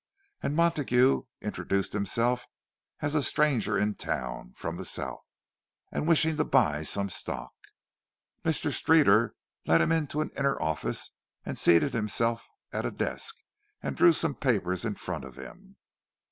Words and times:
And 0.41 0.55
Montague 0.55 1.25
introduced 1.43 1.93
himself 1.93 2.47
as 3.01 3.13
a 3.13 3.21
stranger 3.21 3.77
in 3.77 3.93
town, 3.93 4.51
from 4.57 4.75
the 4.77 4.83
South, 4.83 5.29
and 5.91 6.07
wishing 6.07 6.37
to 6.37 6.43
buy 6.43 6.81
some 6.81 7.07
stock. 7.07 7.53
Mr. 8.43 8.71
Streeter 8.71 9.35
led 9.67 9.79
him 9.79 9.91
into 9.91 10.21
an 10.21 10.31
inner 10.35 10.59
office 10.59 11.11
and 11.45 11.55
seated 11.55 11.93
himself 11.93 12.47
at 12.73 12.83
a 12.83 12.89
desk 12.89 13.35
and 13.83 13.95
drew 13.95 14.11
some 14.11 14.33
papers 14.33 14.85
in 14.85 14.95
front 14.95 15.23
of 15.23 15.35
him. 15.35 15.75